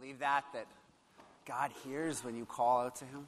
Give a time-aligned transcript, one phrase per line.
[0.00, 0.44] believe that?
[0.52, 0.66] That
[1.46, 3.26] God hears when you call out to Him?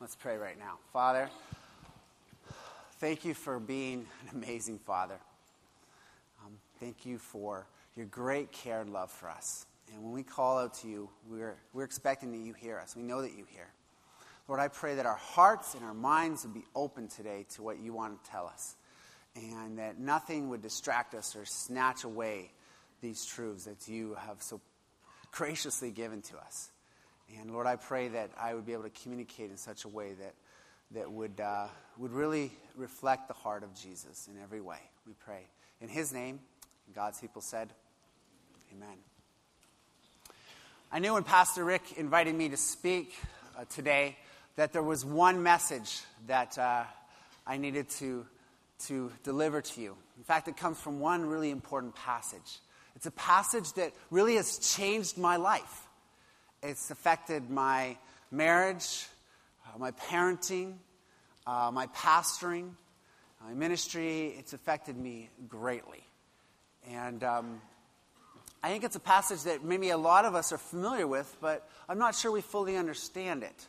[0.00, 0.78] Let's pray right now.
[0.92, 1.28] Father,
[2.98, 5.18] thank you for being an amazing Father.
[6.44, 9.66] Um, thank you for your great care and love for us.
[9.92, 12.96] And when we call out to you, we're, we're expecting that you hear us.
[12.96, 13.68] We know that you hear.
[14.46, 17.78] Lord, I pray that our hearts and our minds would be open today to what
[17.78, 18.76] you want to tell us,
[19.36, 22.50] and that nothing would distract us or snatch away
[23.00, 24.60] these truths that you have so
[25.32, 26.70] graciously given to us.
[27.38, 30.14] And Lord, I pray that I would be able to communicate in such a way
[30.14, 30.34] that,
[30.92, 31.66] that would, uh,
[31.98, 34.78] would really reflect the heart of Jesus in every way.
[35.06, 35.42] We pray.
[35.80, 36.40] In his name,
[36.94, 37.68] God's people said,
[38.74, 38.96] Amen.
[40.90, 43.14] I knew when Pastor Rick invited me to speak
[43.58, 44.16] uh, today
[44.56, 46.84] that there was one message that uh,
[47.46, 48.26] I needed to,
[48.86, 49.96] to deliver to you.
[50.16, 52.58] In fact, it comes from one really important passage.
[52.98, 55.86] It's a passage that really has changed my life.
[56.64, 57.96] It's affected my
[58.32, 59.06] marriage,
[59.64, 60.74] uh, my parenting,
[61.46, 62.70] uh, my pastoring,
[63.46, 64.34] my ministry.
[64.36, 66.02] It's affected me greatly.
[66.90, 67.60] And um,
[68.64, 71.70] I think it's a passage that maybe a lot of us are familiar with, but
[71.88, 73.68] I'm not sure we fully understand it.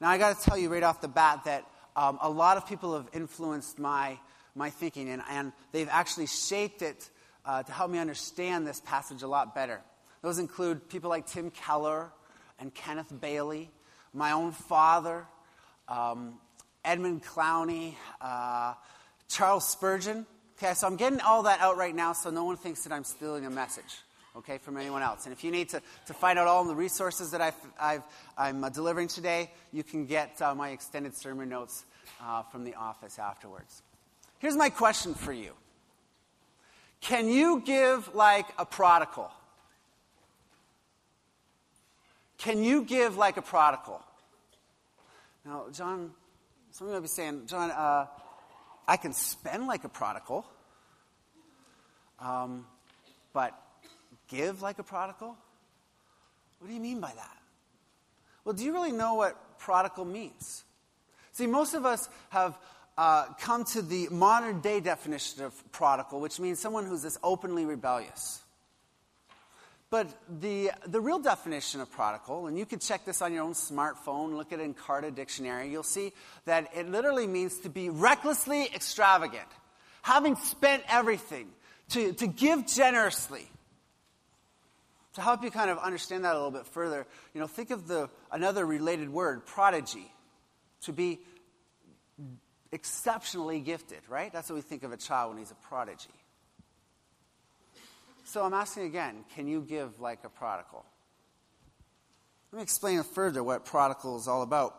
[0.00, 1.64] Now, I got to tell you right off the bat that
[1.96, 4.16] um, a lot of people have influenced my,
[4.54, 7.10] my thinking, and, and they've actually shaped it
[7.48, 9.80] uh, to help me understand this passage a lot better.
[10.20, 12.10] Those include people like Tim Keller
[12.58, 13.70] and Kenneth Bailey,
[14.12, 15.26] my own father,
[15.88, 16.34] um,
[16.84, 18.74] Edmund Clowney, uh,
[19.28, 20.26] Charles Spurgeon.
[20.58, 23.04] Okay, so I'm getting all that out right now so no one thinks that I'm
[23.04, 23.96] stealing a message,
[24.36, 25.24] okay, from anyone else.
[25.24, 27.40] And if you need to, to find out all the resources that
[27.80, 28.02] i
[28.36, 31.86] am uh, delivering today, you can get uh, my extended sermon notes
[32.22, 33.82] uh, from the office afterwards.
[34.38, 35.52] Here's my question for you
[37.00, 39.30] can you give like a prodigal?
[42.38, 44.00] Can you give like a prodigal?
[45.44, 46.10] Now, John,
[46.70, 48.06] some of you might be saying, John, uh,
[48.86, 50.46] I can spend like a prodigal,
[52.20, 52.66] um,
[53.32, 53.60] but
[54.28, 55.36] give like a prodigal?
[56.58, 57.36] What do you mean by that?
[58.44, 60.64] Well, do you really know what prodigal means?
[61.32, 62.58] See, most of us have
[62.98, 67.64] uh, come to the modern day definition of prodigal, which means someone who's this openly
[67.64, 68.42] rebellious.
[69.88, 70.08] But
[70.40, 74.36] the, the real definition of prodigal, and you can check this on your own smartphone,
[74.36, 76.12] look at it in Carta Dictionary, you'll see
[76.44, 79.48] that it literally means to be recklessly extravagant,
[80.02, 81.48] having spent everything,
[81.90, 83.48] to, to give generously.
[85.14, 87.86] To help you kind of understand that a little bit further, you know, think of
[87.86, 90.12] the, another related word, prodigy,
[90.82, 91.20] to be
[92.72, 94.32] exceptionally gifted, right?
[94.32, 96.10] That's what we think of a child when he's a prodigy.
[98.24, 100.84] So I'm asking again can you give like a prodigal?
[102.52, 104.74] Let me explain further what prodigal is all about.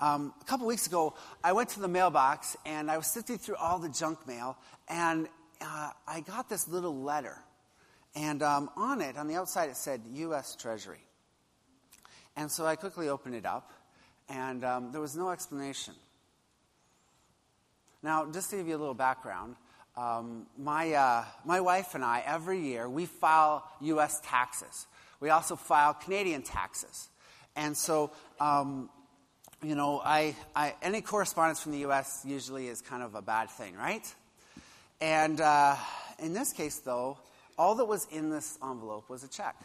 [0.00, 1.14] Um, a couple weeks ago,
[1.44, 4.56] I went to the mailbox and I was sifting through all the junk mail,
[4.88, 5.28] and
[5.60, 7.38] uh, I got this little letter.
[8.16, 10.56] And um, on it, on the outside, it said U.S.
[10.56, 11.04] Treasury.
[12.36, 13.70] And so I quickly opened it up,
[14.28, 15.94] and um, there was no explanation.
[18.02, 19.56] Now, just to give you a little background,
[19.96, 24.20] um, my, uh, my wife and I, every year, we file U.S.
[24.24, 24.86] taxes.
[25.20, 27.08] We also file Canadian taxes.
[27.54, 28.10] And so,
[28.40, 28.90] um,
[29.62, 32.24] you know, I, I, any correspondence from the U.S.
[32.26, 34.12] usually is kind of a bad thing, right?
[35.00, 35.76] And uh,
[36.18, 37.18] in this case, though,
[37.58, 39.56] all that was in this envelope was a check.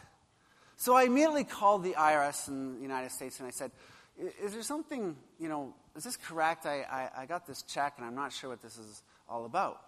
[0.76, 3.72] So I immediately called the IRS in the United States and I said,
[4.42, 6.66] Is there something, you know, is this correct?
[6.66, 9.80] I, I, I got this check and I'm not sure what this is all about.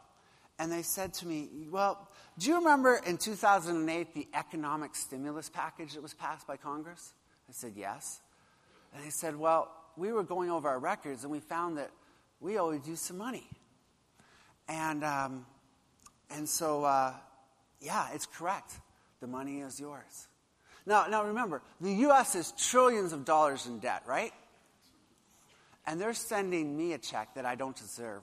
[0.59, 2.09] And they said to me, Well,
[2.39, 7.15] do you remember in 2008 the economic stimulus package that was passed by Congress?
[7.49, 8.21] I said, Yes.
[8.95, 11.91] And they said, Well, we were going over our records and we found that
[12.41, 13.47] we owed you some money.
[14.69, 15.47] And, um,
[16.31, 17.15] and so, uh,
[17.81, 18.73] yeah, it's correct.
[19.21, 20.29] The money is yours.
[20.91, 22.35] Now, now remember, the U.S.
[22.35, 24.33] is trillions of dollars in debt, right?
[25.87, 28.23] And they're sending me a check that I don't deserve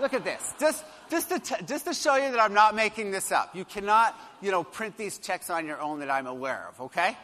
[0.00, 0.52] Look at this.
[0.58, 3.54] Just, just, to t- just to show you that I'm not making this up.
[3.54, 7.16] You cannot, you know, print these checks on your own that I'm aware of, okay?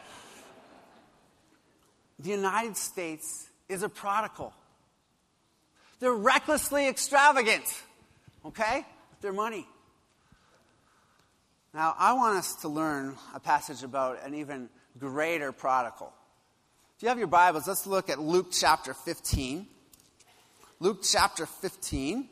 [2.20, 4.52] The United States is a prodigal.
[5.98, 7.64] They're recklessly extravagant,
[8.44, 8.86] okay?
[9.10, 9.66] With their money.
[11.74, 14.68] Now, I want us to learn a passage about an even
[14.98, 16.12] greater prodigal.
[16.96, 19.66] If you have your Bibles, let's look at Luke chapter 15.
[20.80, 22.28] Luke chapter 15.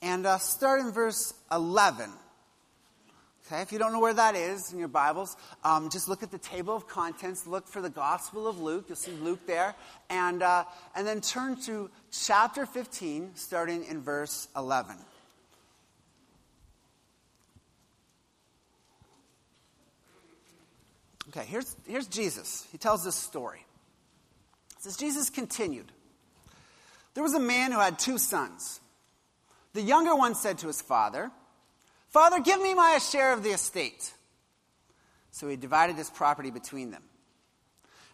[0.00, 2.10] And uh, start in verse 11.
[3.46, 6.30] Okay, if you don't know where that is in your Bibles, um, just look at
[6.30, 7.46] the table of contents.
[7.46, 8.86] Look for the Gospel of Luke.
[8.88, 9.74] You'll see Luke there.
[10.10, 14.96] And, uh, and then turn to chapter 15, starting in verse 11.
[21.28, 22.66] Okay, here's, here's Jesus.
[22.72, 23.64] He tells this story.
[24.76, 25.92] It says, Jesus continued.
[27.14, 28.80] There was a man who had two sons.
[29.74, 31.30] The younger one said to his father,
[32.08, 34.12] Father, give me my share of the estate.
[35.30, 37.02] So he divided his property between them.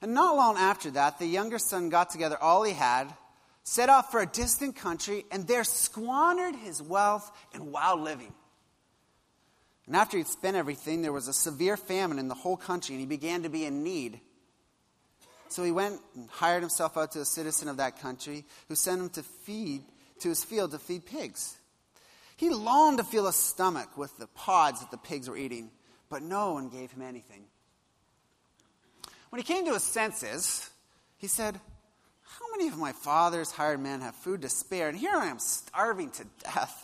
[0.02, 3.14] And not long after that, the younger son got together all he had,
[3.62, 8.32] set off for a distant country, and there squandered his wealth in wild living.
[9.86, 13.00] And after he'd spent everything, there was a severe famine in the whole country, and
[13.00, 14.20] he began to be in need.
[15.48, 19.00] So he went and hired himself out to a citizen of that country who sent
[19.00, 19.82] him to feed
[20.20, 21.58] to his field to feed pigs.
[22.36, 25.70] He longed to fill his stomach with the pods that the pigs were eating,
[26.08, 27.44] but no one gave him anything.
[29.30, 30.70] When he came to his senses,
[31.19, 31.60] he said,
[32.22, 34.88] How many of my father's hired men have food to spare?
[34.88, 36.83] And here I am starving to death.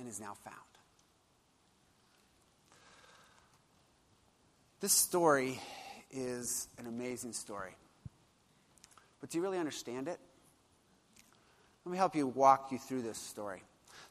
[0.00, 0.56] and is now found.
[4.80, 5.60] This story
[6.10, 7.72] is an amazing story.
[9.20, 10.18] But do you really understand it?
[11.84, 13.62] Let me help you walk you through this story.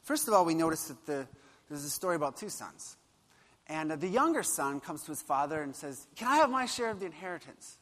[0.02, 1.26] First of all, we notice that the,
[1.68, 2.96] there's a story about two sons.
[3.66, 6.90] And the younger son comes to his father and says, Can I have my share
[6.90, 7.78] of the inheritance?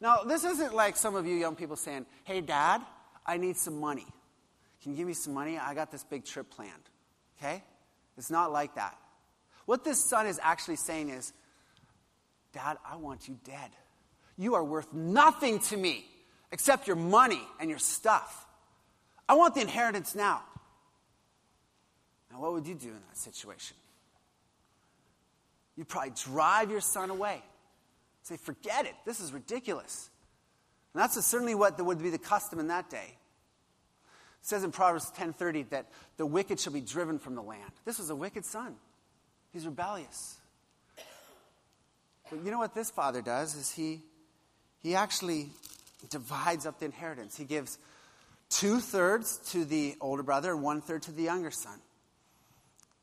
[0.00, 2.82] Now, this isn't like some of you young people saying, Hey, dad,
[3.26, 4.06] I need some money.
[4.82, 5.58] Can you give me some money?
[5.58, 6.90] I got this big trip planned.
[7.38, 7.62] Okay?
[8.16, 8.96] It's not like that.
[9.66, 11.32] What this son is actually saying is,
[12.52, 13.70] Dad, I want you dead.
[14.36, 16.06] You are worth nothing to me
[16.52, 18.46] except your money and your stuff.
[19.28, 20.42] I want the inheritance now.
[22.30, 23.76] Now, what would you do in that situation?
[25.76, 27.42] You'd probably drive your son away.
[28.22, 28.94] Say, forget it.
[29.04, 30.10] This is ridiculous.
[30.92, 33.16] And that's certainly what would be the custom in that day.
[34.44, 35.86] It says in Proverbs 10:30 that
[36.18, 37.72] the wicked shall be driven from the land.
[37.86, 38.76] This was a wicked son.
[39.54, 40.36] He's rebellious.
[42.28, 44.02] But you know what this father does is he
[44.82, 45.48] he actually
[46.10, 47.38] divides up the inheritance.
[47.38, 47.78] He gives
[48.50, 51.80] two thirds to the older brother and one third to the younger son.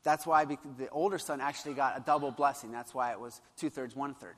[0.04, 2.70] That's why the older son actually got a double blessing.
[2.70, 4.36] That's why it was two thirds, one third.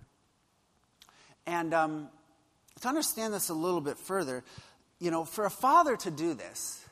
[1.47, 2.09] And um,
[2.81, 4.43] to understand this a little bit further,
[5.01, 6.85] you know, for a father to do this,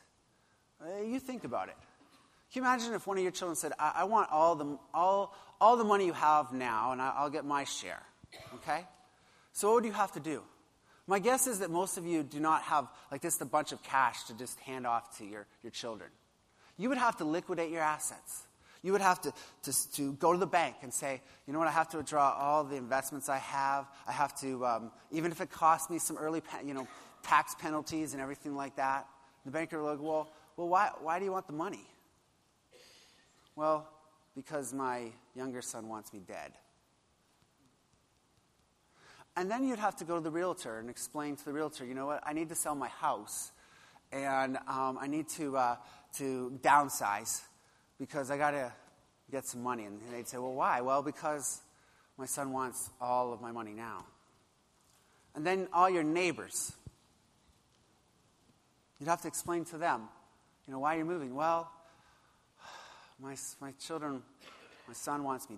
[0.83, 1.75] uh, you think about it.
[2.51, 5.35] Can you imagine if one of your children said, I, I want all the, all,
[5.59, 8.03] all the money you have now, and I, I'll get my share?
[8.55, 8.85] Okay?
[9.53, 10.43] So, what would you have to do?
[11.07, 13.83] My guess is that most of you do not have, like, just a bunch of
[13.83, 16.09] cash to just hand off to your, your children.
[16.77, 18.43] You would have to liquidate your assets.
[18.83, 21.67] You would have to, to, to, go to the bank and say, you know what,
[21.67, 23.85] I have to withdraw all the investments I have.
[24.07, 26.87] I have to, um, even if it costs me some early, you know,
[27.23, 29.07] tax penalties and everything like that.
[29.45, 31.87] The banker would like, well, well why, why do you want the money?
[33.55, 33.87] Well,
[34.35, 36.53] because my younger son wants me dead.
[39.35, 41.95] And then you'd have to go to the realtor and explain to the realtor, you
[41.95, 43.51] know what, I need to sell my house
[44.11, 45.75] and um, I need to, uh,
[46.17, 47.41] to downsize
[47.99, 48.71] because I got to
[49.31, 49.85] get some money.
[49.85, 50.81] And they'd say, well, why?
[50.81, 51.61] Well, because
[52.17, 54.05] my son wants all of my money now.
[55.35, 56.73] And then all your neighbors,
[58.99, 60.09] you'd have to explain to them,
[60.67, 61.35] you know, why are you're moving.
[61.35, 61.69] Well,
[63.19, 64.21] my, my children,
[64.87, 65.57] my son wants me,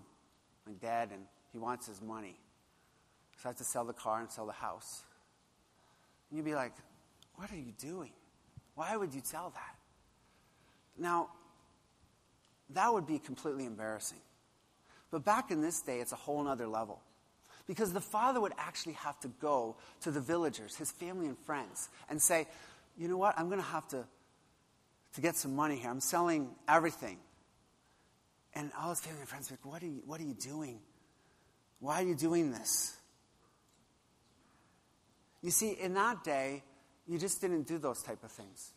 [0.65, 2.35] my dad, and he wants his money.
[3.37, 5.03] So I have to sell the car and sell the house.
[6.29, 6.73] And you'd be like,
[7.35, 8.11] what are you doing?
[8.75, 9.75] Why would you tell that?
[10.97, 11.29] Now,
[12.71, 14.19] that would be completely embarrassing.
[15.11, 17.01] But back in this day, it's a whole other level.
[17.67, 21.89] Because the father would actually have to go to the villagers, his family and friends,
[22.09, 22.47] and say,
[22.97, 24.05] you know what, I'm going to have to,
[25.15, 25.89] to get some money here.
[25.89, 27.17] I'm selling everything.
[28.53, 30.79] And all his family and friends were like, what are, you, what are you doing?
[31.79, 32.95] Why are you doing this?
[35.41, 36.63] You see, in that day,
[37.07, 38.71] you just didn't do those type of things.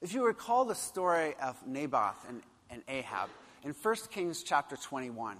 [0.00, 3.28] If you recall the story of Naboth and, and Ahab,
[3.64, 5.38] in 1 Kings chapter 21,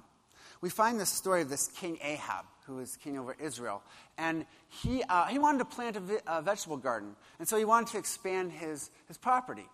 [0.61, 3.83] we find the story of this king Ahab, who was king over Israel.
[4.19, 7.65] And he, uh, he wanted to plant a, vi- a, vegetable garden, and so he
[7.65, 9.69] wanted to expand his, his property.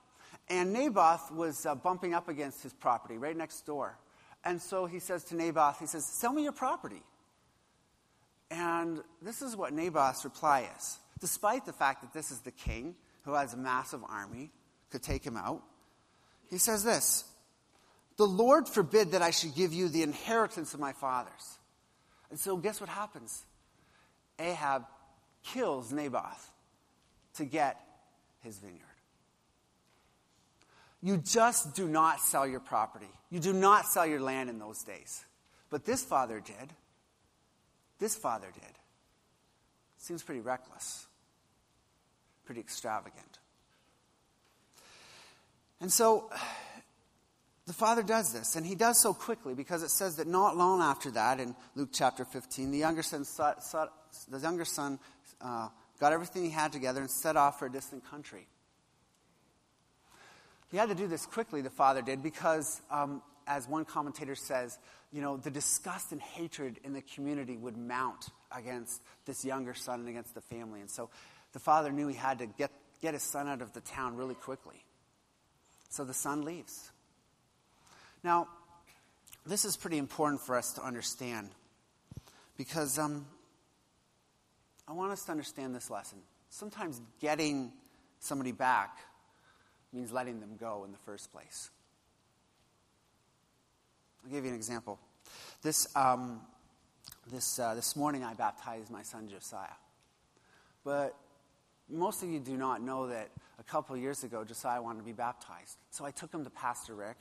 [0.48, 3.98] And Naboth was uh, bumping up against his property right next door.
[4.44, 7.02] And so he says to Naboth, he says, Sell me your property.
[8.50, 10.98] And this is what Naboth's reply is.
[11.20, 14.50] Despite the fact that this is the king who has a massive army,
[14.90, 15.62] could take him out,
[16.50, 17.24] he says this
[18.18, 21.58] The Lord forbid that I should give you the inheritance of my fathers.
[22.30, 23.44] And so, guess what happens?
[24.38, 24.84] Ahab
[25.44, 26.50] kills Naboth
[27.34, 27.80] to get
[28.40, 28.80] his vineyard.
[31.02, 33.10] You just do not sell your property.
[33.30, 35.24] You do not sell your land in those days.
[35.68, 36.72] But this father did.
[37.98, 38.78] This father did.
[39.98, 41.06] Seems pretty reckless,
[42.44, 43.38] pretty extravagant.
[45.80, 46.30] And so
[47.66, 50.80] the father does this, and he does so quickly because it says that not long
[50.80, 53.24] after that, in Luke chapter 15, the younger son,
[54.28, 54.98] the younger son
[55.40, 55.68] uh,
[56.00, 58.46] got everything he had together and set off for a distant country.
[60.72, 64.78] He had to do this quickly, the father did, because, um, as one commentator says,
[65.12, 70.00] you know, the disgust and hatred in the community would mount against this younger son
[70.00, 70.80] and against the family.
[70.80, 71.10] And so
[71.52, 72.70] the father knew he had to get,
[73.02, 74.82] get his son out of the town really quickly.
[75.90, 76.90] So the son leaves.
[78.24, 78.48] Now,
[79.44, 81.50] this is pretty important for us to understand
[82.56, 83.26] because um,
[84.88, 86.18] I want us to understand this lesson.
[86.48, 87.72] Sometimes getting
[88.20, 88.96] somebody back
[89.92, 91.70] means letting them go in the first place.
[94.24, 94.98] I'll give you an example.
[95.62, 96.40] This, um,
[97.30, 99.68] this, uh, this morning, I baptized my son Josiah.
[100.84, 101.16] But
[101.88, 105.12] most of you do not know that a couple years ago, Josiah wanted to be
[105.12, 105.76] baptized.
[105.90, 107.16] So I took him to Pastor Rick,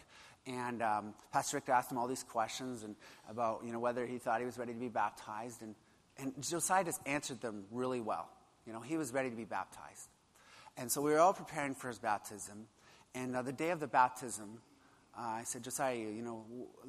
[0.47, 2.95] and um, Pastor Rick asked him all these questions and
[3.29, 5.75] about you know whether he thought he was ready to be baptized, and,
[6.17, 8.29] and Josiah just answered them really well.
[8.65, 10.07] You know, he was ready to be baptized.
[10.77, 12.67] And so we were all preparing for his baptism.
[13.13, 14.59] And uh, the day of the baptism,
[15.17, 16.45] uh, I said, Josiah, you know,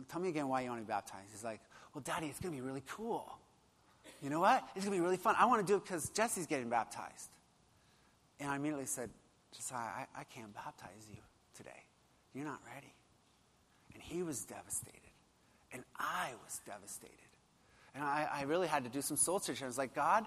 [0.09, 1.27] tell me again why you want to be baptized.
[1.31, 1.61] He's like,
[1.95, 3.39] well, Daddy, it's going to be really cool.
[4.23, 4.63] You know what?
[4.77, 5.35] It's going to be really fun.
[5.39, 7.31] I want to do it because Jesse's getting baptized.
[8.41, 9.11] And I immediately said,
[9.55, 11.19] Josiah, I, I can't baptize you
[11.57, 11.71] today.
[12.35, 12.95] You're not ready.
[13.95, 14.99] And he was devastated.
[15.73, 17.17] And I was devastated.
[17.95, 19.65] And I, I really had to do some soul searching.
[19.65, 20.27] I was like, God,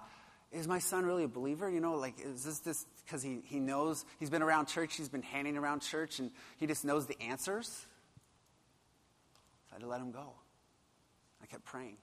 [0.56, 1.70] is my son really a believer?
[1.70, 5.10] You know, like, is this this because he, he knows, he's been around church, he's
[5.10, 7.68] been hanging around church, and he just knows the answers?
[7.68, 10.34] So I had to let him go.
[11.44, 11.98] I kept praying.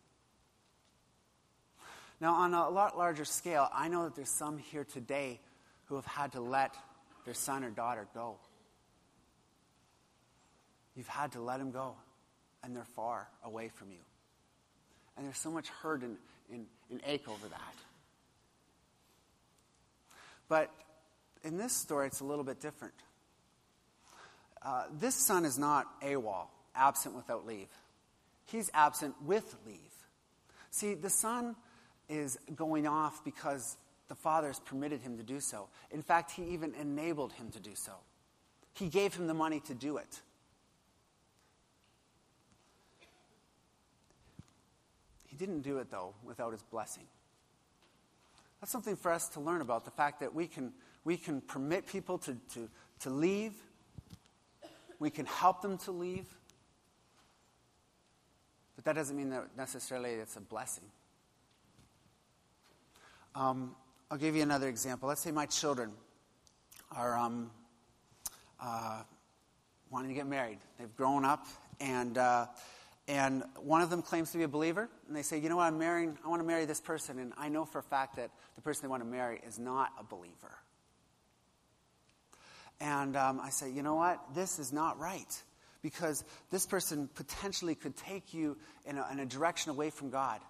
[2.21, 5.41] Now, on a lot larger scale, I know that there's some here today
[5.87, 6.77] who have had to let
[7.25, 8.37] their son or daughter go.
[10.95, 11.97] You've had to let them go,
[12.63, 13.99] and they're far away from you.
[15.17, 16.17] And there's so much hurt and,
[16.53, 17.75] and, and ache over that.
[20.53, 20.71] But
[21.45, 22.93] in this story, it's a little bit different.
[24.61, 27.69] Uh, this son is not AWOL, absent without leave.
[28.45, 29.79] He's absent with leave.
[30.71, 31.57] See, the son
[32.11, 33.79] is going off because
[34.09, 35.69] the father has permitted him to do so.
[35.91, 37.93] In fact, he even enabled him to do so.
[38.75, 40.21] He gave him the money to do it.
[45.29, 47.05] He didn't do it, though, without his blessing.
[48.63, 51.85] That's something for us to learn about the fact that we can, we can permit
[51.85, 52.69] people to, to,
[53.01, 53.55] to leave,
[55.01, 56.27] we can help them to leave,
[58.77, 60.85] but that doesn't mean that necessarily it's a blessing.
[63.35, 63.75] Um,
[64.13, 65.09] I'll give you another example.
[65.09, 65.91] Let's say my children
[66.95, 67.51] are um,
[68.61, 69.03] uh,
[69.91, 70.59] wanting to get married.
[70.79, 71.49] They've grown up,
[71.81, 72.47] and, uh,
[73.09, 75.65] and one of them claims to be a believer, and they say, You know what,
[75.65, 78.31] I'm marrying, I want to marry this person, and I know for a fact that
[78.55, 80.53] the person they want to marry is not a believer.
[82.81, 85.43] And um, I say, You know what, this is not right
[85.83, 88.57] because this person potentially could take you
[88.87, 90.41] in a, in a direction away from God.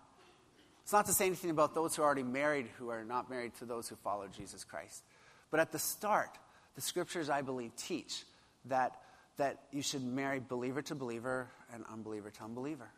[0.83, 3.55] It's not to say anything about those who are already married who are not married
[3.61, 5.03] to those who follow Jesus Christ.
[5.51, 6.31] But at the start,
[6.75, 8.25] the scriptures, I believe, teach
[8.67, 8.97] that,
[9.37, 12.91] that you should marry believer to believer and unbeliever to unbeliever.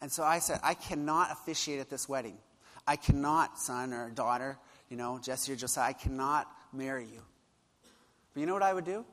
[0.00, 2.38] And so I said, I cannot officiate at this wedding.
[2.86, 7.22] I cannot, son or daughter, you know, Jesse or Josiah, I cannot marry you.
[8.32, 9.04] But you know what I would do?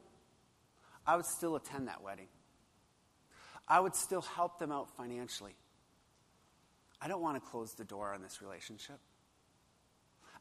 [1.06, 2.28] I would still attend that wedding.
[3.68, 5.56] I would still help them out financially.
[7.02, 9.00] I don't want to close the door on this relationship.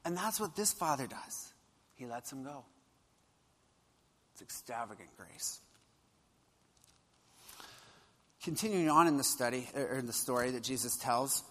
[0.05, 1.53] And that's what this father does.
[1.95, 2.65] He lets him go.
[4.33, 5.61] It's extravagant grace.
[8.45, 11.43] Continuing on in the study, or in the story that Jesus tells,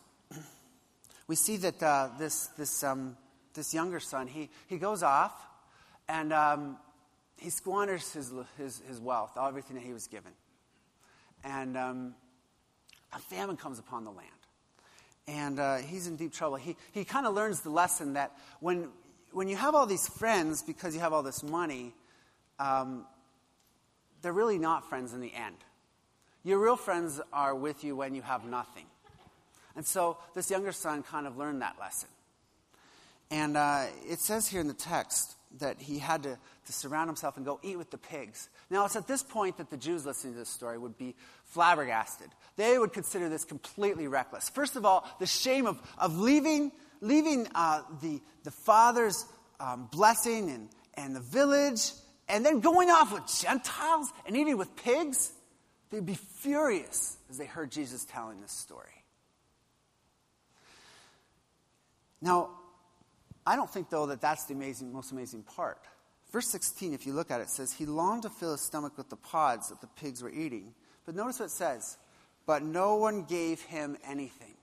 [1.27, 3.17] we see that uh, this, this, um,
[3.53, 5.33] this younger son, he, he goes off
[6.07, 6.77] and um,
[7.37, 10.31] he squanders his, his, his wealth, everything that he was given
[11.43, 12.15] and um,
[13.11, 14.29] a famine comes upon the land.
[15.27, 16.57] And uh, he's in deep trouble.
[16.57, 18.89] He, he kind of learns the lesson that when,
[19.31, 21.93] when you have all these friends because you have all this money,
[22.59, 23.05] um,
[24.21, 25.55] they're really not friends in the end.
[26.43, 28.85] Your real friends are with you when you have nothing.
[29.75, 32.09] And so this younger son kind of learned that lesson.
[33.31, 37.37] And uh, it says here in the text that he had to, to surround himself
[37.37, 38.49] and go eat with the pigs.
[38.69, 41.15] Now, it's at this point that the Jews listening to this story would be
[41.45, 42.27] flabbergasted.
[42.57, 44.49] They would consider this completely reckless.
[44.49, 49.25] First of all, the shame of, of leaving, leaving uh, the, the father's
[49.59, 51.91] um, blessing and, and the village,
[52.27, 55.31] and then going off with Gentiles and eating with pigs.
[55.93, 59.03] They'd be furious as they heard Jesus telling this story.
[62.19, 62.49] Now,
[63.45, 65.77] I don't think, though, that that's the amazing, most amazing part.
[66.31, 69.09] Verse 16, if you look at it, says, He longed to fill his stomach with
[69.09, 70.73] the pods that the pigs were eating.
[71.05, 71.99] But notice what it says,
[72.47, 74.55] But no one gave him anything.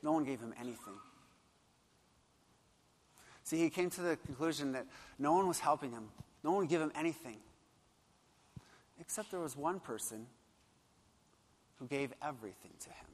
[0.00, 0.94] No one gave him anything.
[3.42, 4.86] See, he came to the conclusion that
[5.18, 6.04] no one was helping him,
[6.44, 7.38] no one give him anything.
[9.00, 10.26] Except there was one person
[11.78, 13.06] who gave everything to him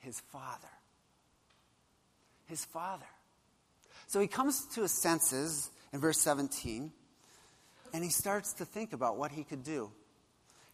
[0.00, 0.68] his father
[2.52, 3.06] his father.
[4.06, 6.92] So he comes to his senses in verse 17,
[7.92, 9.90] and he starts to think about what he could do.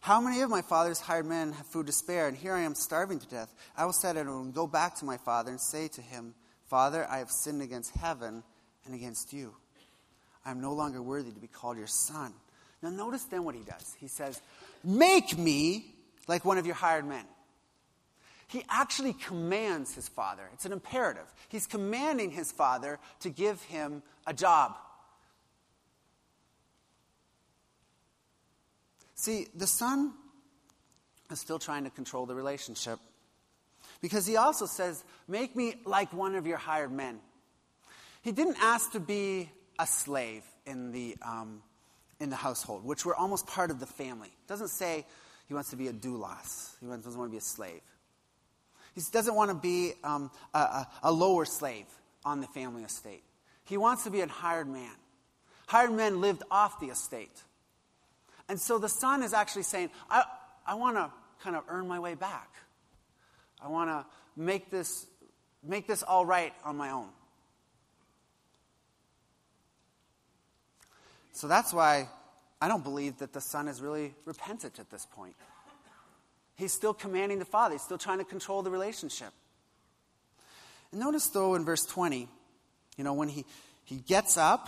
[0.01, 2.75] How many of my father's hired men have food to spare, and here I am
[2.75, 3.53] starving to death?
[3.75, 6.35] I will set out and go back to my father and say to him,
[6.69, 8.43] Father, I have sinned against heaven
[8.85, 9.55] and against you.
[10.45, 12.33] I am no longer worthy to be called your son.
[12.81, 13.95] Now, notice then what he does.
[13.99, 14.41] He says,
[14.83, 15.95] Make me
[16.27, 17.25] like one of your hired men.
[18.47, 20.49] He actually commands his father.
[20.53, 21.25] It's an imperative.
[21.49, 24.75] He's commanding his father to give him a job.
[29.13, 30.13] See, the son
[31.29, 32.99] is still trying to control the relationship
[34.01, 37.19] because he also says, Make me like one of your hired men.
[38.21, 41.61] He didn't ask to be a slave in the, um,
[42.19, 44.27] in the household, which were almost part of the family.
[44.27, 45.05] It doesn't say
[45.47, 47.81] he wants to be a doulos, he doesn't want to be a slave.
[48.95, 51.85] He doesn't want to be um, a, a lower slave
[52.25, 53.23] on the family estate.
[53.63, 54.91] He wants to be a hired man.
[55.67, 57.43] Hired men lived off the estate.
[58.49, 60.23] And so the son is actually saying, I,
[60.65, 61.11] I want to
[61.43, 62.49] kind of earn my way back.
[63.61, 64.05] I want to
[64.35, 65.05] make this,
[65.63, 67.09] make this all right on my own.
[71.39, 72.09] So that's why
[72.59, 75.37] I don't believe that the son is really repentant at this point.
[76.57, 79.29] He's still commanding the Father, he's still trying to control the relationship.
[80.91, 82.27] And notice, though, in verse 20,
[82.97, 83.45] you know, when he,
[83.85, 84.67] he gets up,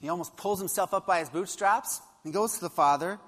[0.00, 2.00] he almost pulls himself up by his bootstraps.
[2.24, 3.20] He goes to the Father.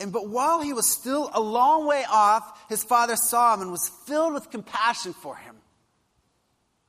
[0.00, 3.70] And but while he was still a long way off, his father saw him and
[3.70, 5.54] was filled with compassion for him.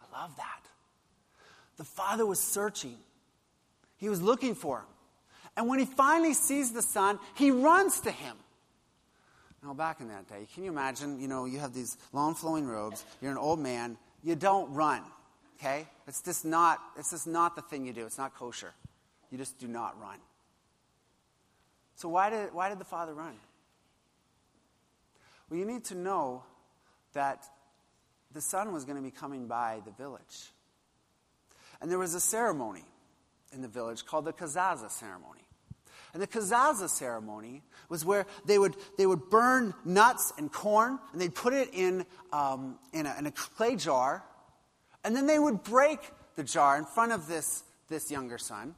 [0.02, 0.62] I love that.
[1.78, 2.97] The father was searching.
[3.97, 4.86] He was looking for him.
[5.56, 8.36] And when he finally sees the son, he runs to him.
[9.63, 11.20] Now, back in that day, can you imagine?
[11.22, 15.02] You know, you have these long flowing robes, you're an old man, you don't run,
[15.58, 15.88] okay?
[16.08, 18.06] It's just not, it's just not the thing you do.
[18.06, 18.74] It's not kosher.
[19.32, 20.18] You just do not run.
[21.96, 23.36] So, why did, why did the father run?
[25.50, 26.44] Well, you need to know
[27.13, 27.46] that
[28.34, 30.52] the son was going to be coming by the village.
[31.80, 32.84] And there was a ceremony
[33.54, 35.42] in the village called the Kazaza ceremony.
[36.13, 41.20] And the Kazaza ceremony was where they would, they would burn nuts and corn, and
[41.20, 44.24] they'd put it in, um, in, a, in a clay jar,
[45.04, 46.00] and then they would break
[46.36, 48.76] the jar in front of this, this younger son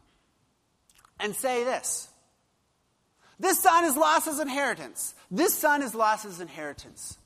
[1.19, 2.09] and say this
[3.39, 5.13] This son has lost his inheritance.
[5.29, 7.17] This son has lost his inheritance.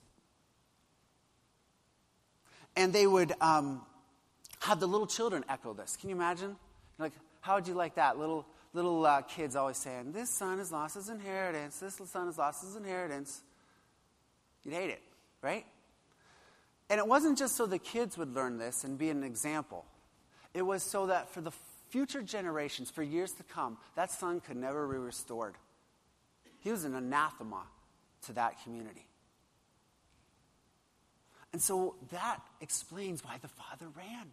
[2.75, 3.81] And they would um,
[4.61, 5.97] have the little children echo this.
[5.97, 6.55] Can you imagine?
[7.41, 8.17] How would you like that?
[8.17, 11.79] Little little uh, kids always saying, This son has lost his inheritance.
[11.79, 13.41] This son has lost his inheritance.
[14.63, 15.01] You'd hate it,
[15.41, 15.65] right?
[16.89, 19.85] And it wasn't just so the kids would learn this and be an example,
[20.53, 21.51] it was so that for the
[21.89, 25.55] future generations, for years to come, that son could never be restored.
[26.59, 27.63] He was an anathema
[28.25, 29.05] to that community.
[31.51, 34.27] And so that explains why the father ran.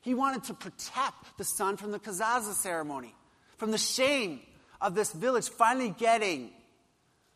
[0.00, 3.14] He wanted to protect the son from the Kazaza ceremony
[3.60, 4.40] from the shame
[4.80, 6.50] of this village finally getting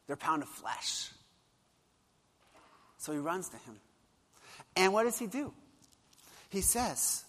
[0.07, 1.11] their pound of flesh.
[2.97, 3.77] So he runs to him.
[4.75, 5.53] And what does he do?
[6.49, 7.25] He says,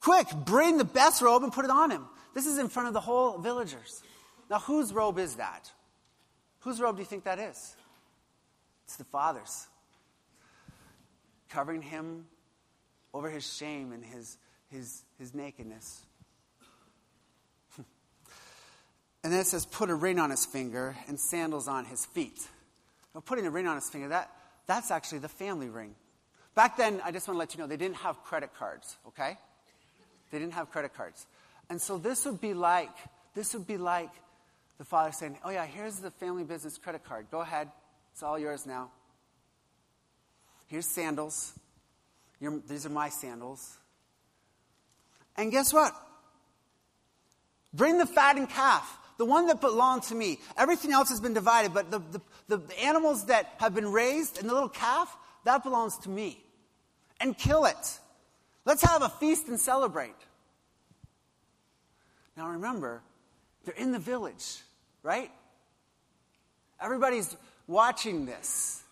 [0.00, 2.04] Quick, bring the best robe and put it on him.
[2.34, 4.02] This is in front of the whole villagers.
[4.50, 5.70] Now, whose robe is that?
[6.60, 7.76] Whose robe do you think that is?
[8.86, 9.68] It's the father's.
[11.48, 12.26] Covering him
[13.18, 14.38] over his shame and his,
[14.70, 16.02] his, his nakedness.
[19.24, 22.46] And then it says, put a ring on his finger and sandals on his feet.
[23.12, 24.30] Now, putting a ring on his finger, that,
[24.68, 25.96] that's actually the family ring.
[26.54, 29.36] Back then, I just want to let you know, they didn't have credit cards, okay?
[30.30, 31.26] They didn't have credit cards.
[31.68, 32.94] And so this would be like,
[33.34, 34.10] this would be like
[34.78, 37.26] the father saying, oh yeah, here's the family business credit card.
[37.32, 37.68] Go ahead.
[38.12, 38.90] It's all yours now.
[40.68, 41.52] Here's sandals.
[42.40, 43.76] You're, these are my sandals.
[45.36, 45.92] And guess what?
[47.72, 50.38] Bring the fattened calf the one that belonged to me.
[50.56, 52.00] Everything else has been divided, but the,
[52.46, 56.42] the, the, animals that have been raised and the little calf, that belongs to me.
[57.20, 57.98] And kill it.
[58.64, 60.14] Let's have a feast and celebrate.
[62.36, 63.02] Now remember,
[63.64, 64.58] they're in the village,
[65.02, 65.32] right?
[66.80, 68.84] Everybody's watching this.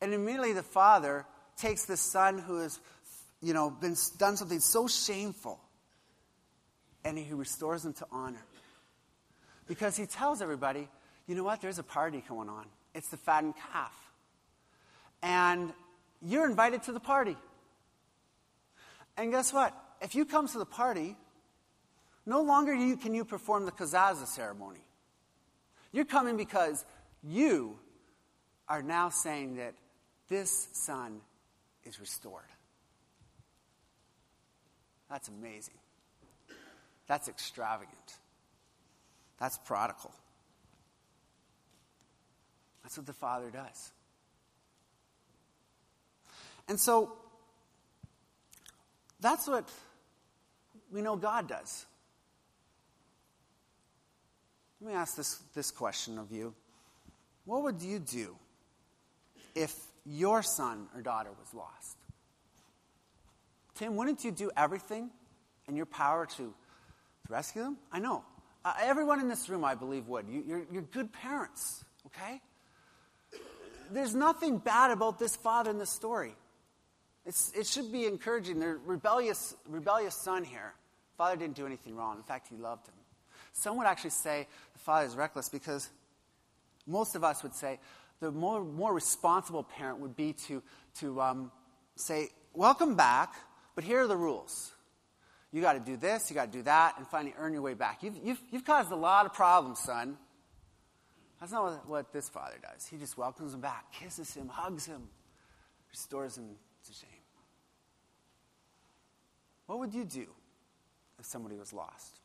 [0.00, 1.26] And immediately the father
[1.58, 2.80] takes the son who has,
[3.42, 5.60] you know, been done something so shameful
[7.04, 8.44] and he restores him to honor
[9.66, 10.88] because he tells everybody,
[11.26, 12.66] you know what, there's a party going on.
[12.94, 13.92] It's the fattened calf.
[15.22, 15.72] And
[16.22, 17.36] you're invited to the party.
[19.16, 19.74] And guess what?
[20.00, 21.16] If you come to the party,
[22.24, 24.80] no longer can you perform the kazaza ceremony.
[25.92, 26.84] You're coming because
[27.22, 27.78] you
[28.68, 29.74] are now saying that
[30.28, 31.20] this son
[31.88, 32.42] is restored.
[35.10, 35.74] That's amazing.
[37.06, 38.18] That's extravagant.
[39.40, 40.12] That's prodigal.
[42.82, 43.92] That's what the Father does.
[46.68, 47.12] And so,
[49.20, 49.68] that's what
[50.92, 51.86] we know God does.
[54.80, 56.54] Let me ask this, this question of you
[57.46, 58.36] What would you do
[59.54, 59.74] if
[60.08, 61.96] your son or daughter was lost?
[63.74, 65.10] Tim, wouldn't you do everything
[65.68, 66.52] in your power to, to
[67.28, 67.76] rescue them?
[67.92, 68.24] I know.
[68.64, 70.28] Uh, everyone in this room, I believe, would.
[70.28, 72.40] You, you're, you're good parents, okay?
[73.90, 76.34] There's nothing bad about this father in this story.
[77.24, 78.58] It's, it should be encouraging.
[78.58, 80.74] The rebellious, rebellious son here.
[81.16, 82.16] Father didn't do anything wrong.
[82.16, 82.94] In fact, he loved him.
[83.52, 85.88] Some would actually say the father is reckless because
[86.86, 87.78] most of us would say
[88.20, 90.62] the more, more responsible parent would be to,
[91.00, 91.52] to um,
[91.96, 93.34] say, Welcome back,
[93.74, 94.72] but here are the rules.
[95.52, 97.74] You got to do this, you got to do that, and finally earn your way
[97.74, 98.02] back.
[98.02, 100.16] You've, you've, you've caused a lot of problems, son.
[101.40, 102.86] That's not what, what this father does.
[102.86, 105.08] He just welcomes him back, kisses him, hugs him,
[105.90, 106.48] restores him
[106.86, 107.08] to shame.
[109.66, 110.26] What would you do
[111.18, 112.20] if somebody was lost?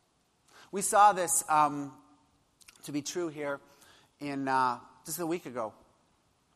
[0.71, 1.93] We saw this um,
[2.86, 3.60] to be true here
[4.19, 5.73] in uh, just a week ago,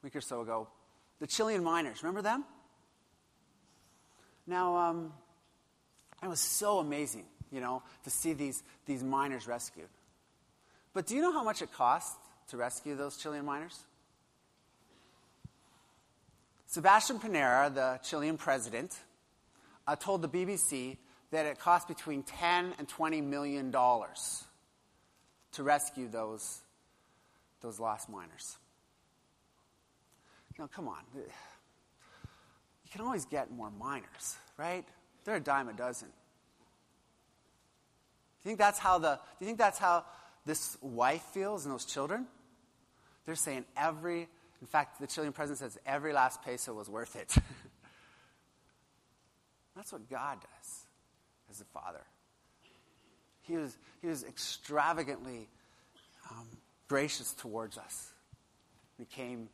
[0.08, 0.70] week or so ago.
[1.20, 2.46] The Chilean miners, remember them?
[4.46, 5.12] Now, um,
[6.24, 9.89] it was so amazing, you know, to see these, these miners rescued.
[10.93, 12.15] But do you know how much it cost
[12.52, 13.78] to rescue those Chilean miners?
[16.67, 18.98] Sebastian Pinera, the Chilean president,
[19.88, 20.96] uh, told the BBC
[21.32, 24.46] that it cost between 10 and 20 million dollars
[25.52, 26.62] to rescue those,
[27.60, 28.58] those lost miners.
[30.60, 30.98] Now, come on.
[31.15, 31.24] You
[32.91, 34.86] can always get more miners, right?
[35.24, 36.08] They're a dime a dozen.
[36.08, 36.13] Do
[38.43, 40.06] you think that's how the do you think that's how
[40.46, 42.28] this wife feels and those children?
[43.26, 44.30] They're saying every
[44.62, 47.32] in fact, the Chilean president says every last peso was worth it.
[49.76, 50.86] that's what God does
[51.52, 52.02] as a father.
[53.43, 55.48] He was, he was extravagantly
[56.32, 56.48] um,
[56.88, 58.12] gracious towards us.
[58.98, 59.48] He came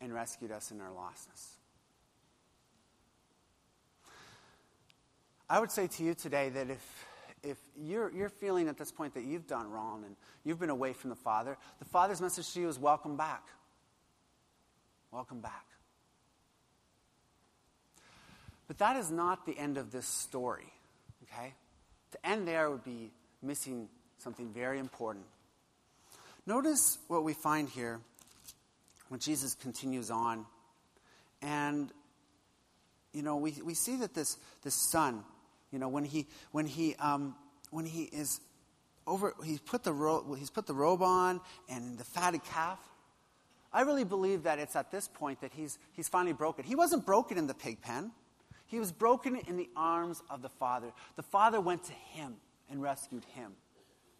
[0.00, 1.56] and rescued us in our lostness.
[5.48, 7.06] I would say to you today that if,
[7.42, 10.92] if you're, you're feeling at this point that you've done wrong and you've been away
[10.92, 13.42] from the Father, the Father's message to you is welcome back.
[15.10, 15.66] Welcome back.
[18.68, 20.72] But that is not the end of this story,
[21.24, 21.54] okay?
[22.12, 23.10] To end there would be
[23.42, 25.24] missing something very important.
[26.46, 28.00] Notice what we find here
[29.10, 30.46] when Jesus continues on.
[31.42, 31.90] And,
[33.12, 35.24] you know, we, we see that this, this son,
[35.72, 37.34] you know, when he, when he, um,
[37.70, 38.40] when he is
[39.08, 42.78] over, he's put, the ro- he's put the robe on and the fatted calf.
[43.72, 46.64] I really believe that it's at this point that he's, he's finally broken.
[46.64, 48.12] He wasn't broken in the pig pen,
[48.66, 50.92] he was broken in the arms of the Father.
[51.16, 52.36] The Father went to him
[52.70, 53.52] and rescued him.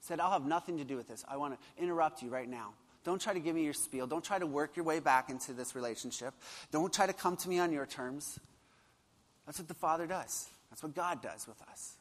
[0.01, 1.25] Said, I'll have nothing to do with this.
[1.29, 2.73] I want to interrupt you right now.
[3.05, 4.07] Don't try to give me your spiel.
[4.07, 6.35] Don't try to work your way back into this relationship.
[6.71, 8.39] Don't try to come to me on your terms.
[9.47, 10.49] That's what the Father does.
[10.71, 11.95] That's what God does with us.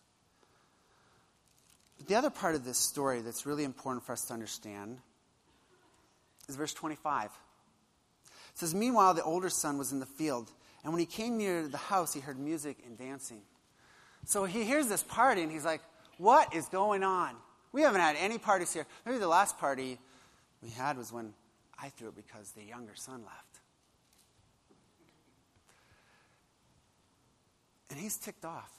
[1.97, 4.97] But the other part of this story that's really important for us to understand
[6.47, 7.25] is verse 25.
[7.25, 7.31] It
[8.55, 10.49] says, Meanwhile, the older son was in the field,
[10.83, 13.41] and when he came near the house, he heard music and dancing.
[14.25, 15.81] So he hears this party, and he's like,
[16.17, 17.35] What is going on?
[17.71, 18.85] We haven't had any parties here.
[19.05, 19.99] Maybe the last party
[20.62, 21.34] we had was when
[21.82, 23.60] I threw it because the younger son left.
[27.89, 28.72] And he's ticked off.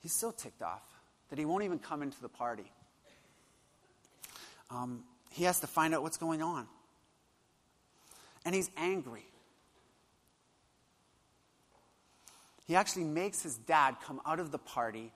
[0.00, 0.84] He's so ticked off
[1.30, 2.70] that he won't even come into the party
[4.70, 6.66] um, he has to find out what's going on.
[8.44, 9.26] And he's angry.
[12.66, 15.12] He actually makes his dad come out of the party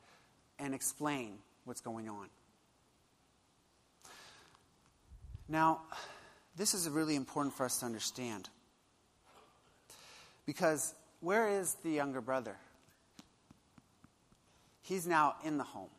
[0.58, 2.28] and explain what's going on.
[5.50, 5.82] Now,
[6.56, 8.48] this is really important for us to understand.
[10.46, 12.56] Because where is the younger brother?
[14.80, 15.90] He's now in the home.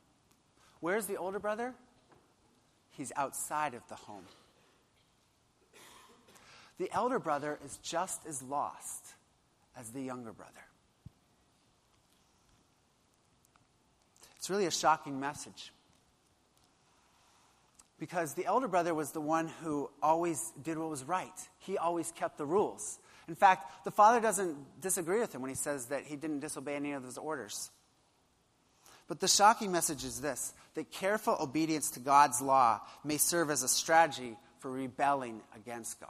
[0.79, 1.75] Where's the older brother?
[3.01, 4.25] he's outside of the home.
[6.77, 9.13] The elder brother is just as lost
[9.75, 10.51] as the younger brother.
[14.37, 15.71] It's really a shocking message.
[18.01, 21.31] Because the elder brother was the one who always did what was right.
[21.59, 22.97] He always kept the rules.
[23.27, 26.75] In fact, the father doesn't disagree with him when he says that he didn't disobey
[26.75, 27.69] any of his orders.
[29.07, 33.61] But the shocking message is this that careful obedience to God's law may serve as
[33.61, 36.09] a strategy for rebelling against God.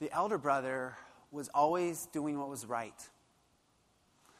[0.00, 0.96] The elder brother
[1.30, 3.08] was always doing what was right.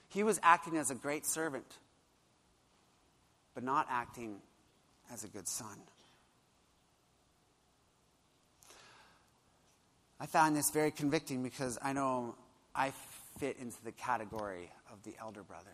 [0.09, 1.66] He was acting as a great servant,
[3.59, 4.37] but not acting
[5.12, 5.77] as a good son.
[10.21, 12.37] I found this very convicting because I know
[12.73, 12.92] I
[13.40, 15.73] fit into the category of the elder brother.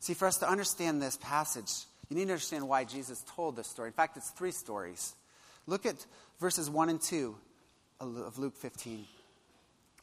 [0.00, 1.72] See, for us to understand this passage,
[2.10, 3.88] you need to understand why Jesus told this story.
[3.88, 5.14] In fact, it's three stories.
[5.66, 5.96] Look at
[6.38, 7.34] verses 1 and 2
[7.98, 9.06] of Luke 15.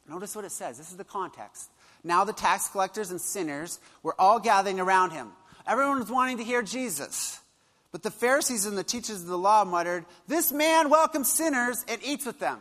[0.09, 0.79] Notice what it says.
[0.79, 1.69] This is the context.
[2.03, 5.27] Now the tax collectors and sinners were all gathering around him.
[5.67, 7.39] Everyone was wanting to hear Jesus.
[7.91, 12.01] But the Pharisees and the teachers of the law muttered, This man welcomes sinners and
[12.03, 12.59] eats with them.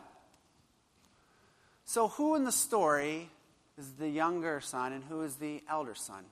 [1.85, 3.29] So, who in the story
[3.77, 6.25] is the younger son and who is the elder son?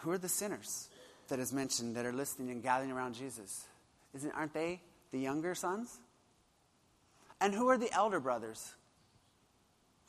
[0.00, 0.88] Who are the sinners
[1.28, 3.64] that is mentioned that are listening and gathering around Jesus?
[4.14, 4.80] Isn't, aren't they
[5.12, 5.98] the younger sons?
[7.40, 8.74] And who are the elder brothers?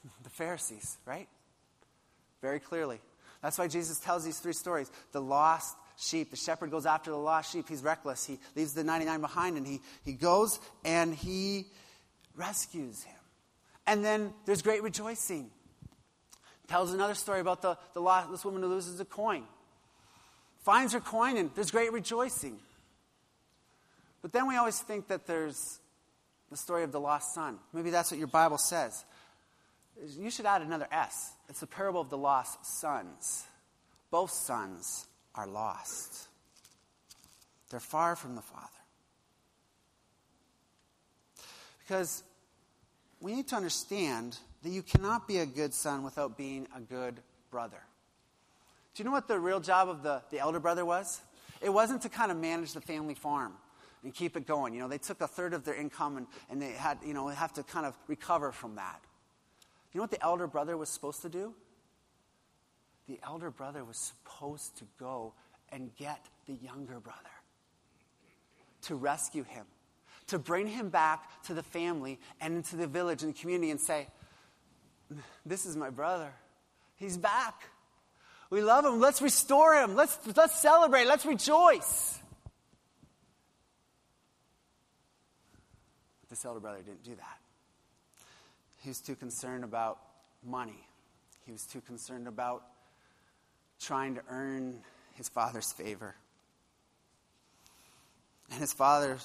[0.24, 1.28] the Pharisees, right?
[2.42, 3.00] Very clearly.
[3.46, 4.90] That's why Jesus tells these three stories.
[5.12, 7.70] The lost sheep, the shepherd goes after the lost sheep.
[7.70, 8.26] He's reckless.
[8.26, 11.68] He leaves the 99 behind and he, he goes and he
[12.36, 13.20] rescues him.
[13.86, 15.52] And then there's great rejoicing.
[16.68, 19.44] Tells another story about the, the lost, this woman who loses a coin.
[20.64, 22.58] Finds her coin, and there's great rejoicing.
[24.24, 25.80] But then we always think that there's
[26.50, 27.60] the story of the lost son.
[27.74, 29.06] Maybe that's what your Bible says.
[30.18, 31.34] You should add another S.
[31.50, 33.46] It's the parable of the lost sons.
[34.12, 36.28] Both sons are lost,
[37.70, 38.68] they're far from the Father.
[41.80, 42.24] Because
[43.20, 47.20] we need to understand that you cannot be a good son without being a good
[47.52, 47.82] brother.
[48.94, 51.22] Do you know what the real job of the, the elder brother was?
[51.62, 53.54] It wasn't to kind of manage the family farm
[54.04, 54.74] and keep it going.
[54.74, 57.28] You know, they took a third of their income and, and they had, you know,
[57.28, 59.02] have to kind of recover from that.
[59.96, 61.54] You know what the elder brother was supposed to do?
[63.08, 65.36] The elder brother was supposed to go
[65.70, 67.30] and get the younger brother
[68.82, 69.66] to rescue him
[70.28, 73.80] to bring him back to the family and into the village and the community and
[73.80, 74.10] say,
[75.46, 76.34] This is my brother.
[76.98, 77.64] He's back.
[78.50, 79.00] We love him.
[79.00, 79.96] Let's restore him.
[79.96, 81.06] Let's, let's celebrate.
[81.06, 82.20] Let's rejoice.
[86.20, 87.45] But this elder brother didn't do that.
[88.86, 89.98] He was too concerned about
[90.46, 90.88] money,
[91.44, 92.62] he was too concerned about
[93.82, 94.80] trying to earn
[95.16, 96.16] his father's favor.
[98.52, 99.18] And his father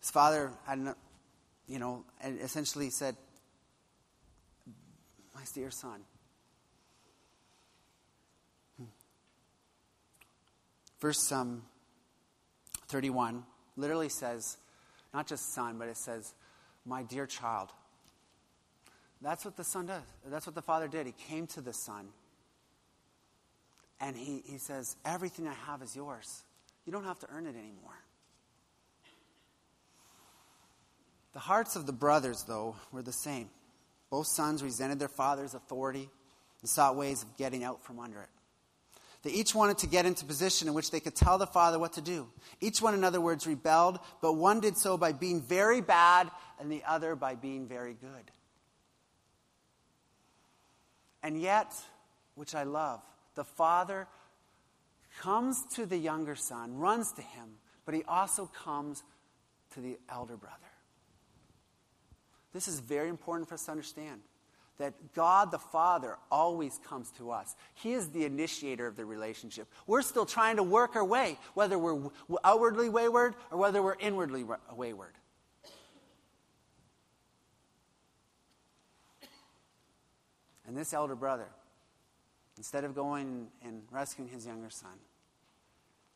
[0.00, 0.94] his father, had,
[1.66, 3.16] you know, essentially said,
[5.34, 6.00] My dear son.
[11.00, 11.62] Verse um,
[12.88, 13.44] 31
[13.78, 14.58] literally says,
[15.14, 16.34] not just son, but it says,
[16.84, 17.68] My dear child.
[19.22, 20.02] That's what the son does.
[20.26, 21.06] That's what the father did.
[21.06, 22.08] He came to the son
[24.00, 26.42] and he, he says, Everything I have is yours.
[26.86, 27.98] You don't have to earn it anymore.
[31.32, 33.50] The hearts of the brothers, though, were the same.
[34.10, 36.10] Both sons resented their father's authority
[36.60, 38.28] and sought ways of getting out from under it.
[39.22, 41.78] They each wanted to get into a position in which they could tell the father
[41.78, 42.28] what to do.
[42.60, 46.72] Each one, in other words, rebelled, but one did so by being very bad and
[46.72, 48.30] the other by being very good.
[51.22, 51.74] And yet,
[52.34, 53.02] which I love,
[53.34, 54.08] the father
[55.20, 59.02] comes to the younger son, runs to him, but he also comes
[59.74, 60.56] to the elder brother.
[62.54, 64.22] This is very important for us to understand
[64.80, 67.54] that God the Father always comes to us.
[67.74, 69.68] He is the initiator of the relationship.
[69.86, 72.08] We're still trying to work our way, whether we're
[72.42, 74.42] outwardly wayward or whether we're inwardly
[74.74, 75.12] wayward.
[80.66, 81.48] And this elder brother,
[82.56, 84.98] instead of going and rescuing his younger son,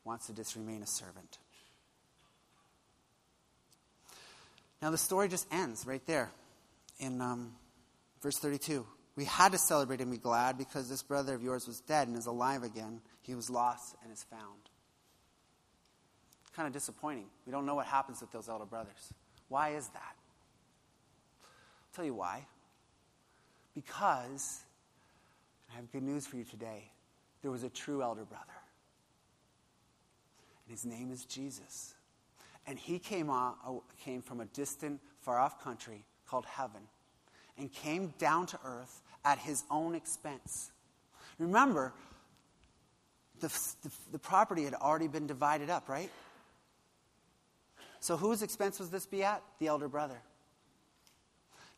[0.05, 1.37] wants to just remain a servant.
[4.81, 6.31] Now, the story just ends right there
[6.99, 7.53] in um,
[8.25, 8.87] verse 32.
[9.17, 12.17] We had to celebrate and be glad because this brother of yours was dead and
[12.17, 13.03] is alive again.
[13.21, 14.71] He was lost and is found.
[16.57, 17.27] Kind of disappointing.
[17.45, 19.13] We don't know what happens with those elder brothers.
[19.49, 20.17] Why is that?
[21.43, 22.47] I'll tell you why.
[23.75, 24.63] Because,
[25.71, 26.91] I have good news for you today,
[27.43, 28.45] there was a true elder brother.
[30.67, 31.95] And his name is Jesus.
[32.67, 33.31] And he came,
[34.03, 36.81] came from a distant, far off country called heaven
[37.59, 40.71] and came down to earth at his own expense.
[41.39, 41.93] Remember,
[43.41, 43.49] the,
[43.83, 46.11] the, the, property had already been divided up, right?
[48.01, 49.43] So, whose expense was this be at?
[49.59, 50.21] The elder brother.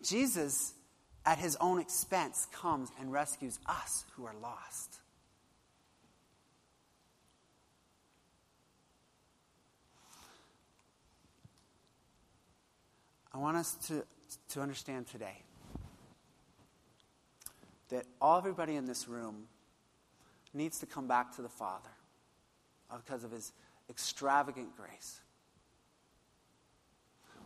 [0.03, 0.75] Jesus,
[1.25, 4.99] at his own expense, comes and rescues us who are lost.
[13.33, 14.05] I want us to,
[14.51, 15.43] to understand today
[17.91, 19.45] that everybody in this room
[20.53, 21.91] needs to come back to the Father
[22.95, 23.53] because of his
[23.89, 25.21] extravagant grace.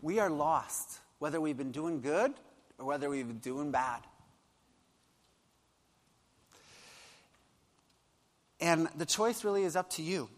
[0.02, 2.32] We are lost, whether we've been doing good
[2.78, 4.00] or whether we've been doing bad.
[8.60, 10.28] And the choice really is up to you.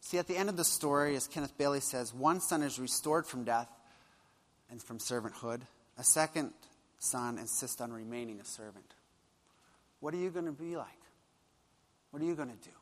[0.00, 3.26] See, at the end of the story, as Kenneth Bailey says, one son is restored
[3.26, 3.68] from death,
[4.72, 5.60] and from servanthood.
[5.98, 6.50] A second
[7.02, 8.94] son insists on remaining a servant.
[9.98, 10.86] What are you going to be like?
[12.10, 12.74] What are you going to do?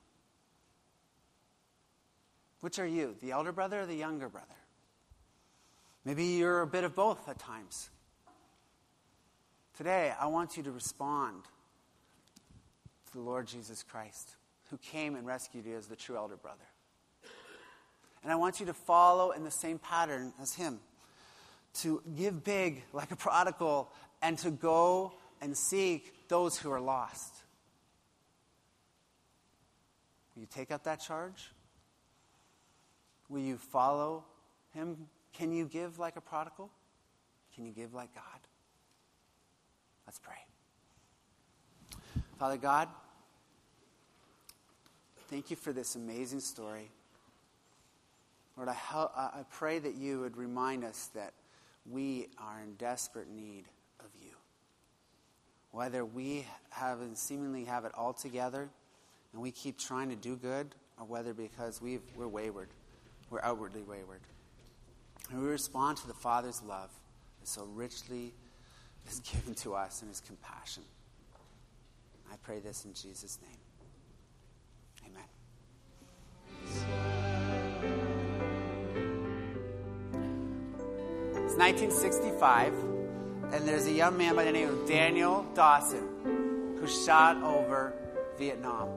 [2.61, 4.47] Which are you, the elder brother or the younger brother?
[6.05, 7.89] Maybe you're a bit of both at times.
[9.77, 11.45] Today, I want you to respond
[13.07, 14.37] to the Lord Jesus Christ,
[14.71, 16.59] who came and rescued you as the true elder brother.
[18.23, 20.81] And I want you to follow in the same pattern as him
[21.73, 23.91] to give big like a prodigal
[24.23, 27.35] and to go and seek those who are lost.
[30.35, 31.51] Will you take up that charge?
[33.29, 34.25] Will you follow
[34.75, 35.09] him?
[35.33, 36.71] Can you give like a prodigal?
[37.55, 38.25] Can you give like God?
[40.07, 40.35] Let's pray.
[42.39, 42.89] Father God,
[45.29, 46.91] thank you for this amazing story.
[48.57, 51.33] Lord, I, I pray that you would remind us that
[51.89, 53.65] we are in desperate need.
[55.73, 58.69] Whether we have and seemingly have it all together
[59.33, 62.69] and we keep trying to do good, or whether because we we're wayward,
[63.31, 64.21] we're outwardly wayward.
[65.31, 66.91] And we respond to the Father's love
[67.39, 68.33] that so richly
[69.09, 70.83] is given to us in his compassion.
[72.31, 73.59] I pray this in Jesus' name.
[75.07, 75.25] Amen.
[81.45, 82.75] It's 1965,
[83.53, 87.93] and there's a young man by the name of Daniel Dawson who shot over
[88.39, 88.89] Vietnam.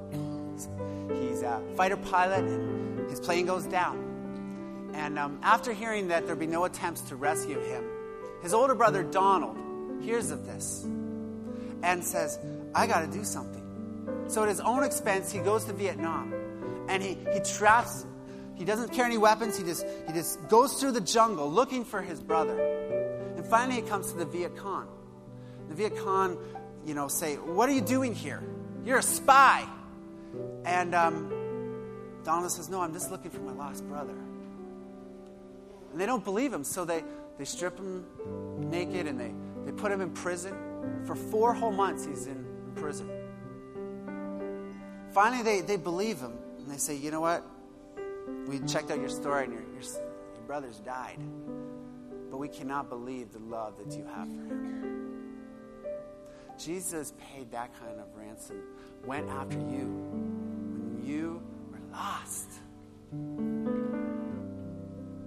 [1.09, 4.91] He's a fighter pilot, and his plane goes down.
[4.93, 7.83] And um, after hearing that there'd be no attempts to rescue him,
[8.41, 9.57] his older brother Donald
[10.01, 10.83] hears of this
[11.81, 12.37] and says,
[12.75, 13.61] I got to do something.
[14.27, 16.33] So, at his own expense, he goes to Vietnam
[16.87, 18.05] and he, he traps
[18.55, 19.57] he doesn't carry any weapons.
[19.57, 22.55] He just, he just goes through the jungle looking for his brother.
[23.43, 24.87] And finally, it comes to the Viet Cong.
[25.67, 26.37] The Viet Cong,
[26.85, 28.41] you know, say, What are you doing here?
[28.85, 29.67] You're a spy.
[30.63, 31.29] And um,
[32.23, 34.15] Donald says, No, I'm just looking for my lost brother.
[35.91, 37.03] And they don't believe him, so they,
[37.37, 38.05] they strip him
[38.71, 39.33] naked and they,
[39.65, 40.55] they put him in prison.
[41.05, 43.09] For four whole months, he's in prison.
[45.11, 47.45] Finally, they, they believe him and they say, You know what?
[48.47, 51.19] We checked out your story, and your, your, your brother's died.
[52.33, 55.35] But we cannot believe the love that you have for him.
[56.57, 58.59] Jesus paid that kind of ransom,
[59.05, 59.85] went after you
[60.65, 62.49] when you were lost.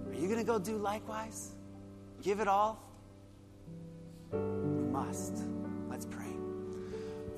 [0.05, 1.55] Are you going to go do likewise?
[2.21, 2.77] Give it all?
[4.33, 4.39] We
[4.91, 5.37] must.
[5.89, 6.35] Let's pray.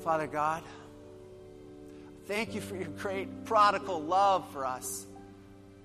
[0.03, 0.63] Father God,
[2.26, 5.05] thank you for your great prodigal love for us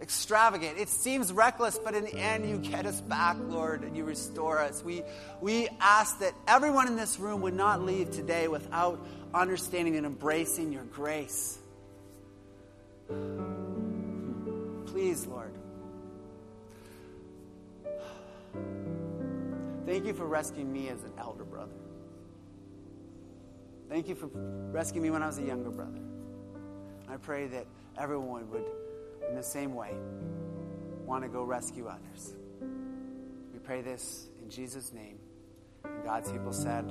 [0.05, 0.77] extravagant.
[0.79, 4.59] It seems reckless, but in the end, you get us back, Lord, and you restore
[4.59, 4.85] us.
[4.85, 5.03] We,
[5.41, 9.03] we ask that everyone in this room would not leave today without
[9.33, 11.59] understanding and embracing your grace.
[14.87, 15.55] Please, Lord.
[19.87, 21.73] Thank you for rescuing me as an elder brother.
[23.89, 24.29] Thank you for
[24.71, 26.01] rescuing me when I was a younger brother.
[27.09, 28.67] I pray that everyone would
[29.29, 29.93] in the same way,
[31.05, 32.35] want to go rescue others.
[33.53, 35.19] We pray this in Jesus' name.
[35.85, 36.91] And God's people said,